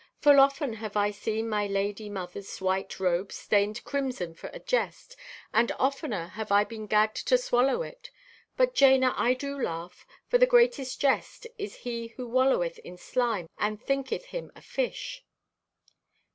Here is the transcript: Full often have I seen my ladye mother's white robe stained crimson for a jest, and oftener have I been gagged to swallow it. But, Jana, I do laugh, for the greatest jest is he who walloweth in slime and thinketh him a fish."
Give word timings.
Full 0.17 0.39
often 0.39 0.73
have 0.73 0.97
I 0.97 1.11
seen 1.11 1.47
my 1.47 1.67
ladye 1.67 2.09
mother's 2.09 2.59
white 2.59 2.99
robe 2.99 3.31
stained 3.31 3.83
crimson 3.83 4.33
for 4.33 4.49
a 4.51 4.57
jest, 4.57 5.15
and 5.53 5.71
oftener 5.77 6.29
have 6.29 6.51
I 6.51 6.63
been 6.63 6.87
gagged 6.87 7.27
to 7.27 7.37
swallow 7.37 7.83
it. 7.83 8.09
But, 8.57 8.73
Jana, 8.73 9.13
I 9.15 9.35
do 9.35 9.55
laugh, 9.61 10.07
for 10.27 10.39
the 10.39 10.47
greatest 10.47 10.99
jest 10.99 11.45
is 11.59 11.75
he 11.85 12.07
who 12.17 12.27
walloweth 12.27 12.79
in 12.79 12.97
slime 12.97 13.47
and 13.59 13.79
thinketh 13.79 14.25
him 14.25 14.51
a 14.55 14.61
fish." 14.63 15.23